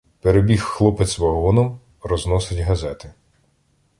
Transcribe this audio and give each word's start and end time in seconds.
Перебіг 0.21 0.61
хлопець 0.63 1.19
вагоном— 1.19 1.79
розносить 2.03 2.59
газети. 2.59 3.13